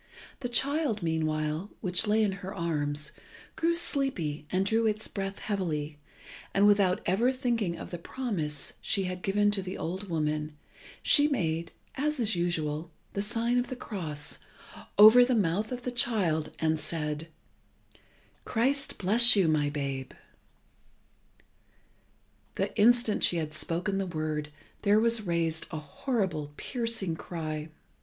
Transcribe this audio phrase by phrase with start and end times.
[0.39, 3.11] The child, meanwhile, which lay in her arms,
[3.55, 5.99] grew sleepy and drew its breath heavily,
[6.55, 10.57] and without ever thinking of the promise she had given to the old woman,
[11.03, 14.39] she made, as is usual, the sign of the cross
[14.97, 17.27] over the mouth of the child, and said
[18.43, 20.13] "Christ bless you, my babe!"
[22.55, 24.49] The instant she had spoken the word
[24.81, 27.69] there was raised a horrible, piercing cry.